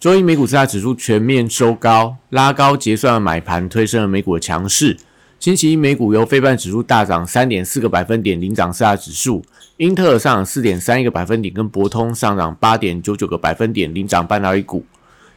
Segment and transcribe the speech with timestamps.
[0.00, 4.96] 周一美股四大指数全面收高，拉高结算的买盘推升了美股的强势。
[5.40, 9.44] 星期一美股由非半指数大涨三点四个百分点领涨四大指数，
[9.78, 14.86] 英特尔上涨四点三一个百分点，跟博通上涨八点九九个百分点领涨半导体股。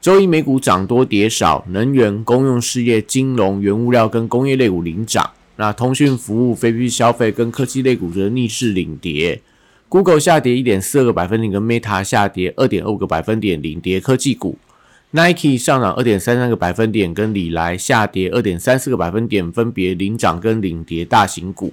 [0.00, 9.42] 周一美股涨多跌少，能源、公用事业、金融、原物料跟工业类股领涨，那通讯服务、非必需消费跟科技类股则逆势领跌。
[9.88, 14.58] Google 下跌一点四二个百分点，跟 Meta 下跌二点二五个百分点，领跌科技股。
[15.12, 21.72] Nike 上涨二点三三个百分点，跟李来下跌二点三四个百分点，分别领涨跟领跌大型股。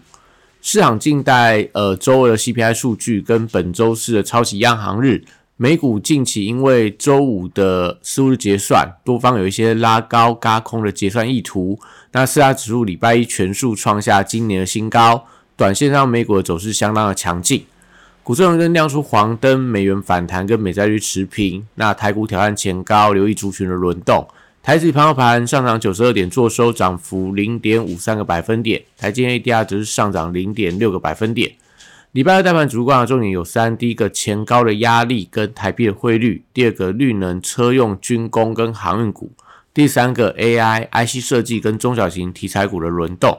[0.61, 5.23] 市场静待呃周二的 CPI 数据跟本周四的超级央行日。
[5.57, 11.79] 美股近期因为周五的四日结算，多方有一些拉高、嘎空的结算意图。
[12.11, 15.25] 那四大指数礼拜一全数创下今年的新高，
[15.57, 17.65] 短线上美股的走势相当的强劲。
[18.23, 21.67] 股市红灯亮出黄灯，美元反弹跟美债率持平。
[21.75, 24.25] 那台股挑战前高，留意族群的轮动。
[24.61, 28.81] 台指盘后盘上涨九十二点，做收涨幅零点五三个百分点。
[28.97, 31.51] 台积 ADR 则是上涨零点六个百分点。
[32.13, 39.31] 礼拜二大盘主观的重点有三：第一个前高的压力跟台币的汇率；第二个绿能、车用、军工跟航运股；
[39.73, 43.37] 第三个 AI、IC 设计跟中小型题材股的轮动。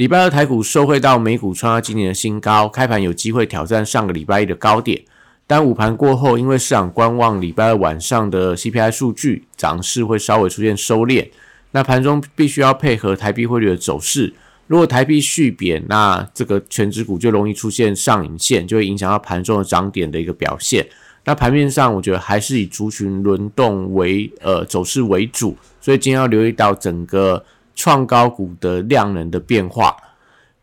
[0.00, 4.98] 礼拜二台股受惠到美股创下今年的新高，开盘有机会挑战上个礼拜一的高点。
[5.46, 11.28] 但午盘过后，因为市场观望礼拜二晚上的 CPI 数据，涨势会稍微出现收敛。
[11.72, 14.32] 那盘中必须要配合台币汇率的走势。
[14.68, 20.86] 如果台币续贬，那这个全指股就容易出现上影线，就会影响到盘中的涨点的一个表现。
[21.26, 27.44] 那盘面上，我觉得还是以族群轮动为呃走势为主，所以今天要留意到整个。
[27.74, 29.96] 创高股的量能的变化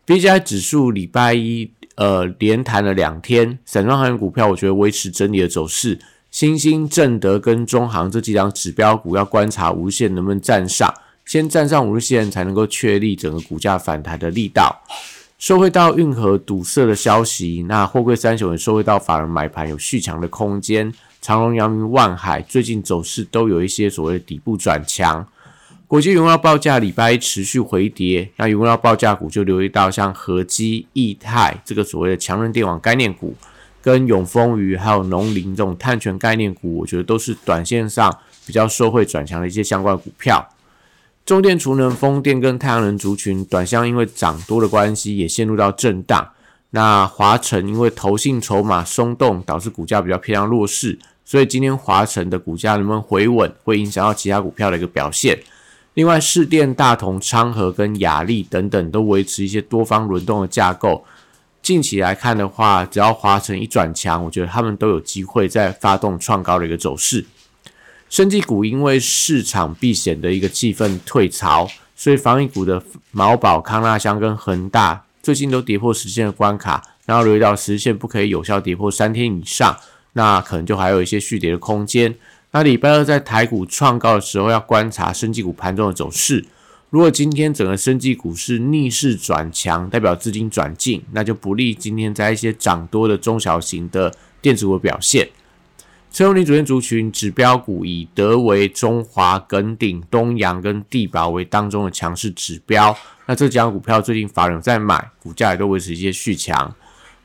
[0.04, 5.98] ，B J I 指数礼拜一呃连弹了两天，散装航运股票我觉得维持整理的走势，
[6.30, 10.92] 新兴、正德跟中航这几张指标股要观察五线能不能站上，
[11.24, 14.82] 先站上五日线才能够确立整个股价反弹的力道。
[15.38, 25.24] 收回到运河堵塞的消息，那货柜三雄也收回到法人买盘有续强的空间，长隆、阳明、万海最近走势都有一些所谓的底部转强。
[25.88, 33.34] 国际原料报价礼拜一持续回跌，那原料报价股就留意到像合基、易泰这个所谓的强韧电网概念股，
[33.80, 40.46] 跟永丰余还有农林这种碳权概念股，我觉得都是短线上比较受惠转强的一些相关股票。
[41.24, 46.28] 中电、储能、风电跟太阳能族群，短相因为涨多的关系，也陷入到震荡。
[46.68, 55.38] 那华晨因为投信筹码松动，导致股价比较偏向弱势，所以今天华晨的股价能不能回稳，会影响到其他股票的一个表现。
[55.98, 61.04] 另外，市电、大同、昌河跟雅力等等都维持一些多方轮动的架构。
[61.60, 67.26] 近期来看的话，只要华晨一转强，我觉得他们都有机会再发动创高的一个走势。
[68.08, 79.76] 生技股因为市场避险的一个气氛退潮，所以防疫股的毛宝、康纳香跟恒大最近都跌破实线的关卡，然后留意到实线不可以有效跌破三天以上，
[80.12, 82.14] 那可能就还有一些续跌的空间。
[82.50, 86.46] 那礼拜二在台股创高的时候，要观察生技股盘中的走势。
[86.90, 95.28] 如果今天整个生技股是逆势转强，代表资金转进，那就不利今天在一些涨多的中小型的电子股表现。
[96.10, 102.96] 车用零组件族群指标股以德维、中华、耿鼎、东阳跟地保为当中的强势指标。
[103.26, 106.74] 那这几股票最近法人在买，股价也都维持一些续强。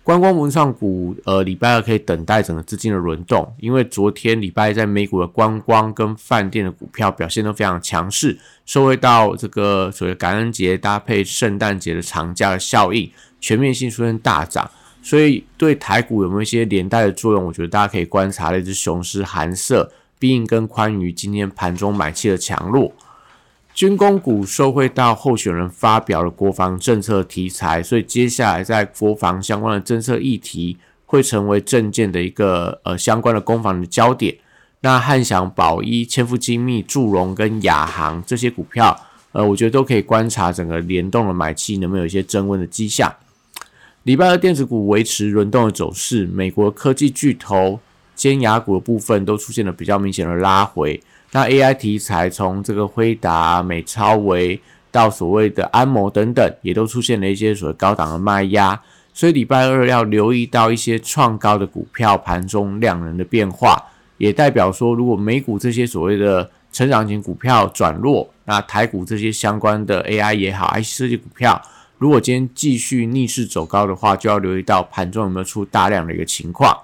[0.04, 13.10] 观光文创股，呃，礼拜二可以等待整个资金的轮动，因为昨天礼拜在美股的观光跟饭店的股票表现都非常强势，受惠到这个所谓感恩节搭配圣诞节的长假的效应，
[13.40, 14.70] 全面性出现大涨，
[15.02, 17.46] 所以对台股有没有一些连带的作用？
[17.46, 19.90] 我觉得大家可以观察那只雄狮寒色，
[20.20, 22.92] 必应跟宽于今天盘中买气的强弱。
[23.74, 30.78] 军工股受惠到候选人发表了国防政策题材，所以接下来在国防相关的政策议题
[31.08, 34.36] 会成为政见的一个呃相关的攻防的焦点。
[34.82, 38.96] 那汉翔、宝一、千富精密、祝融跟亚航这些股票，
[39.32, 43.12] 呃，我觉得都可以观察整个联动的买气能不能有一些增温的迹象。
[44.04, 47.80] 礼拜二电子股维持轮动的走势，美国科技巨头
[48.14, 51.02] 尖牙股的部分都出现了比较明显的拉回。
[51.34, 58.80] 那 AI 题材从这个辉达、美超维到所谓的安谋等等，也都出现了一些所谓高档的卖压。
[59.16, 63.84] 所以礼拜二要留意到一些创高的股票盘中量能的变化，
[64.18, 71.62] 也代表说，如果美股这些所谓的成长型股票转弱，那台股这些相关的 AI 也好，IC 设计股票，
[71.98, 76.76] 如果今天继续逆势走高的话，就要留意到盘中有没有出大量的一个情况。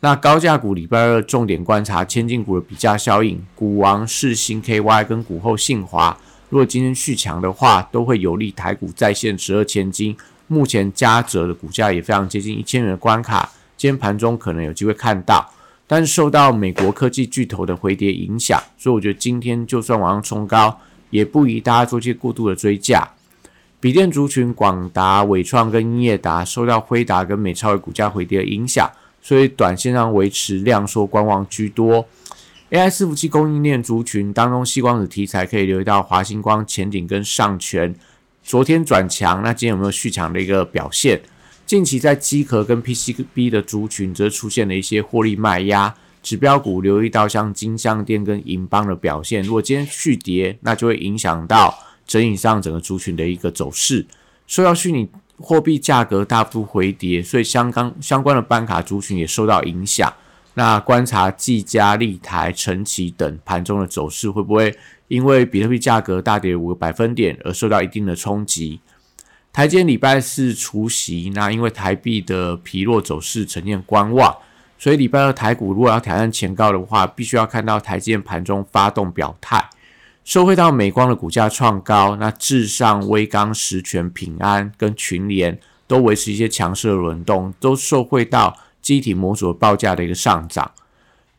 [0.00, 6.16] 那高价股礼拜二重点观察千金股的比价效应，股王世新 KY 跟股后信华，
[6.50, 10.16] 如果今天续强的话，都会有利台股再现十二千金。
[10.48, 15.50] 目前嘉泽的股价也非常接近一千元的关卡，今天盘中可能有机会看到，
[15.86, 20.78] 但受到美国科技巨头的回跌影响，所以我觉得今天就算往上冲高，
[21.10, 23.08] 也不宜大家做些过度的追价。
[23.80, 28.88] 笔电族群广达、伟创跟英业达受到辉达跟美超的股价回跌的影响，
[29.26, 32.06] 所以短线上维持量缩观望居多。
[32.70, 37.92] AI 伺服器供应链族群当中，细光子题材可以留意到华星光、前顶跟上全。
[38.44, 41.20] 昨天转强，那今天有没有续强的一个表现？
[41.66, 49.42] 近期在机壳跟 PCB 的族群则出现了一些获利卖压，指标股留意到像金相店跟银邦的表现。
[49.42, 51.76] 如果今天续跌，那就会影响到
[52.06, 54.06] 整体上整个族群的一个走势。
[54.46, 60.12] 说到虚拟货币价格大幅回跌，所以相关相关的班卡族群也受到影响。
[60.54, 64.74] 那观察技嘉、立台、晨奇等盘中的走势，会不会？
[65.08, 68.80] 因为比特币价格大跌五个百分点而受到一定的冲击。
[69.52, 74.34] 台积礼拜四除夕，那因为台币的疲弱走势呈现观望，
[74.78, 79.64] 所以礼拜二台股如果要挑战前高的话，必须要看到台积盘中发动表态，
[80.26, 85.56] 受惠到美光的股价创高，那至上微刚、实权、平安跟群联
[85.86, 90.68] 都维持一些强势的轮动，都受惠到机体模组报价的一个上涨。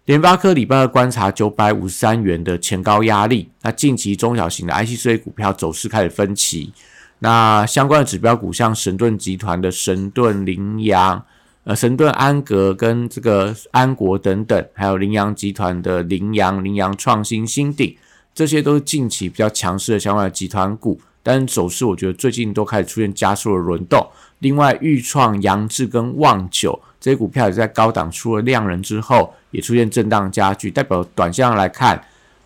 [0.05, 6.71] 联发科礼拜二观察九百五十三元的前高压力，那近期中小型的 IC 设计股票走势开始分歧。
[7.19, 11.25] 那相关的指标股像神盾集团的神盾羚羊、
[11.65, 17.93] 呃神盾安格跟这个安国等等，还有羚羊集团的羚羊、羚羊创新、新鼎，
[18.37, 24.07] 这些都是近期比较强势的相关的集团股，但是走势我觉得最近都开始出现加速的轮动。
[24.37, 26.79] 另外，豫创、扬智跟旺九。
[26.99, 31.99] 这些股票也在高档出了量人之后，也出现震荡加剧，代表短线上来看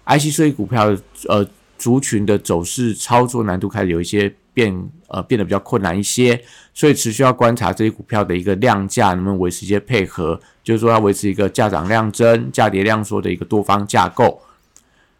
[0.05, 0.95] ，IC 设计股票
[1.27, 1.45] 呃
[1.77, 4.73] 族群的走势操作难度开始有一些变
[5.09, 6.41] 呃变得比较困难一些，
[6.73, 14.41] 所以持续要观察这些股票的一个量价能不能维持一些配合，就是说要维持一个价涨量增、价跌量缩的一个多方架构。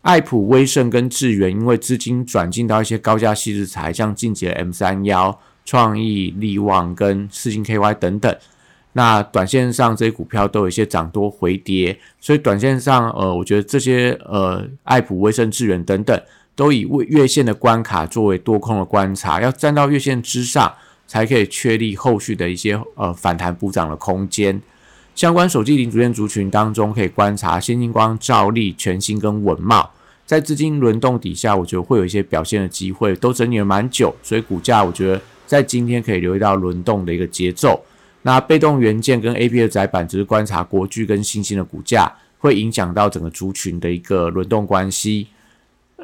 [0.02, 8.36] 爱普、威盛跟智源因为资金转进到一些高价细日材，像晋级的 M 三幺、创意、力旺跟四星 KY 等等。
[8.94, 16.20] 那短线上这些股票都有一些涨多回跌，所以短线上，呃，我觉得这些呃，爱普、威盛、智源等等，
[16.56, 20.74] 都以月线的关卡作为多空的观察，要站到月线之上，
[21.08, 24.62] 才可以确立后续的一些呃反弹补涨的空间。
[25.22, 29.88] 相关手机零组件族群当中，可以观察先进光、照例、全新跟稳茂，
[30.26, 37.80] 在资金轮动底下，我觉得会有一些表现的机会，都整理了蛮久，所以股价我觉得在今天可以留意到轮动的一个节奏。
[38.24, 45.28] 那被动元件跟 A P 的窄板，只是观察国巨跟新兴的股价，会影响到整个族群的一个轮动关系。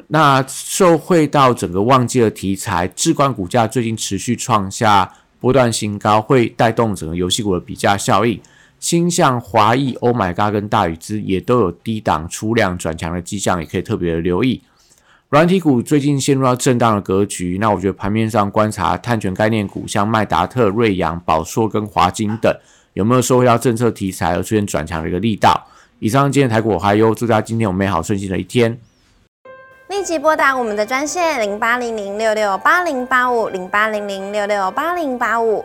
[0.06, 8.40] 那受惠到整个旺季的题材，智冠股价最近持续创下波段新高，会带动整个游戏股的比价效应。
[8.78, 14.62] 新向华裔、Oh My God 跟大宇资也都有低档出量转强的迹象，也可以特别的留意。
[15.30, 22.50] 软体股最近陷入到震荡的格局，那我觉得盘面上观察碳权概念股，像麦达特、瑞阳、宝硕跟华金等，
[22.94, 25.66] 有没有受惠到政策题材而出现转强的一个力道？
[25.98, 28.78] 以上今天台股我还有，祝大家今天有美好顺心的一天。
[29.88, 35.64] 立即拨打我们的专线零八零零六六八零八五零八零零六六八零八五。